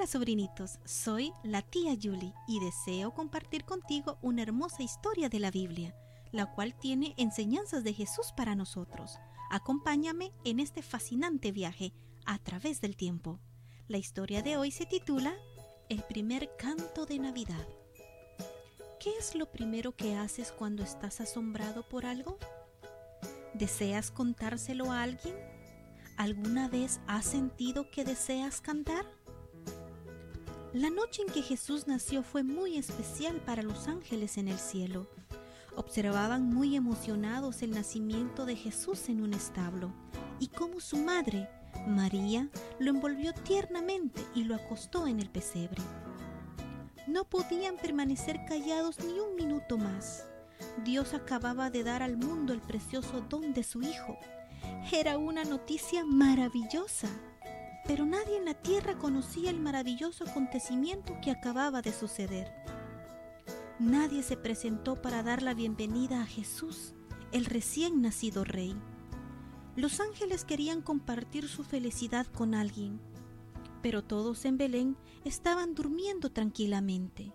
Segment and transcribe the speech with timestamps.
[0.00, 5.50] Hola sobrinitos, soy la tía Julie y deseo compartir contigo una hermosa historia de la
[5.50, 5.94] Biblia,
[6.32, 9.18] la cual tiene enseñanzas de Jesús para nosotros.
[9.50, 11.92] Acompáñame en este fascinante viaje
[12.24, 13.40] a través del tiempo.
[13.88, 15.34] La historia de hoy se titula
[15.90, 17.68] El primer canto de Navidad.
[19.00, 22.38] ¿Qué es lo primero que haces cuando estás asombrado por algo?
[23.52, 25.36] ¿Deseas contárselo a alguien?
[26.16, 29.04] ¿Alguna vez has sentido que deseas cantar?
[30.72, 35.10] La noche en que Jesús nació fue muy especial para los ángeles en el cielo.
[35.74, 39.92] Observaban muy emocionados el nacimiento de Jesús en un establo
[40.38, 41.48] y cómo su madre,
[41.88, 45.82] María, lo envolvió tiernamente y lo acostó en el pesebre.
[47.08, 50.28] No podían permanecer callados ni un minuto más.
[50.84, 54.16] Dios acababa de dar al mundo el precioso don de su Hijo.
[54.92, 57.08] Era una noticia maravillosa
[57.86, 62.52] pero nadie en la tierra conocía el maravilloso acontecimiento que acababa de suceder.
[63.78, 66.94] Nadie se presentó para dar la bienvenida a Jesús,
[67.32, 68.76] el recién nacido rey.
[69.76, 73.00] Los ángeles querían compartir su felicidad con alguien,
[73.82, 77.32] pero todos en Belén estaban durmiendo tranquilamente.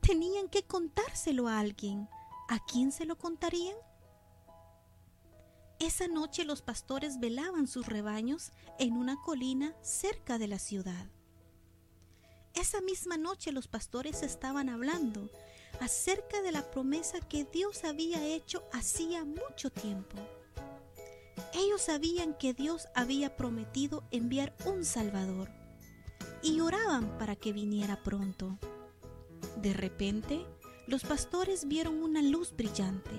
[0.00, 2.08] Tenían que contárselo a alguien.
[2.48, 3.76] ¿A quién se lo contarían?
[5.78, 11.06] Esa noche los pastores velaban sus rebaños en una colina cerca de la ciudad.
[12.54, 15.28] Esa misma noche los pastores estaban hablando
[15.80, 20.16] acerca de la promesa que Dios había hecho hacía mucho tiempo.
[21.52, 25.50] Ellos sabían que Dios había prometido enviar un Salvador
[26.42, 28.58] y oraban para que viniera pronto.
[29.56, 30.46] De repente,
[30.86, 33.10] los pastores vieron una luz brillante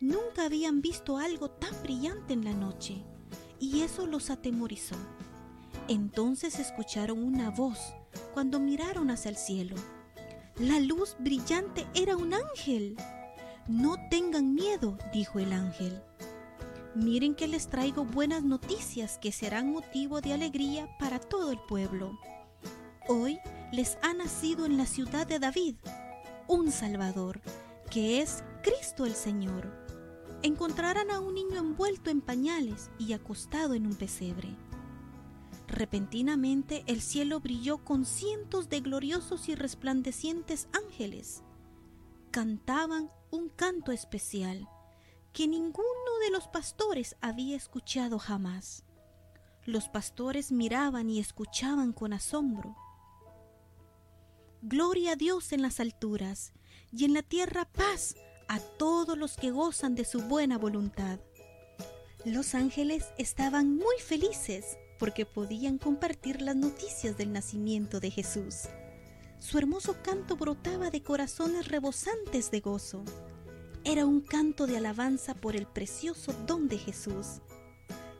[0.00, 3.04] Nunca habían visto algo tan brillante en la noche
[3.58, 4.96] y eso los atemorizó.
[5.88, 7.78] Entonces escucharon una voz
[8.32, 9.76] cuando miraron hacia el cielo.
[10.58, 12.96] La luz brillante era un ángel.
[13.68, 16.02] No tengan miedo, dijo el ángel.
[16.94, 22.18] Miren que les traigo buenas noticias que serán motivo de alegría para todo el pueblo.
[23.06, 23.38] Hoy
[23.70, 25.76] les ha nacido en la ciudad de David
[26.48, 27.42] un Salvador,
[27.90, 29.89] que es Cristo el Señor
[30.42, 34.56] encontrarán a un niño envuelto en pañales y acostado en un pesebre.
[35.66, 41.42] Repentinamente el cielo brilló con cientos de gloriosos y resplandecientes ángeles.
[42.30, 44.68] Cantaban un canto especial
[45.32, 48.84] que ninguno de los pastores había escuchado jamás.
[49.64, 52.74] Los pastores miraban y escuchaban con asombro.
[54.62, 56.52] Gloria a Dios en las alturas
[56.90, 58.16] y en la tierra paz
[58.50, 61.20] a todos los que gozan de su buena voluntad.
[62.24, 68.62] Los ángeles estaban muy felices porque podían compartir las noticias del nacimiento de Jesús.
[69.38, 73.04] Su hermoso canto brotaba de corazones rebosantes de gozo.
[73.84, 77.42] Era un canto de alabanza por el precioso don de Jesús.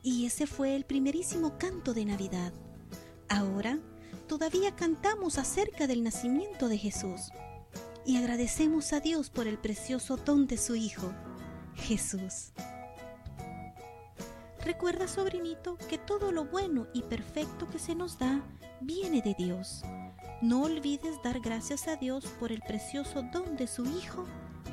[0.00, 2.52] Y ese fue el primerísimo canto de Navidad.
[3.28, 3.80] Ahora
[4.28, 7.32] todavía cantamos acerca del nacimiento de Jesús
[8.10, 11.12] y agradecemos a Dios por el precioso don de su Hijo,
[11.76, 12.50] Jesús.
[14.64, 18.42] Recuerda, sobrinito, que todo lo bueno y perfecto que se nos da
[18.80, 19.84] viene de Dios.
[20.42, 24.26] No olvides dar gracias a Dios por el precioso don de su Hijo,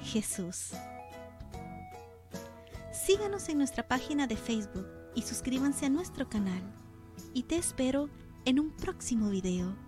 [0.04, 0.72] Jesús.
[2.92, 6.64] Síganos en nuestra página de Facebook y suscríbanse a nuestro canal.
[7.36, 8.10] Y te espero
[8.46, 9.87] en un próximo video.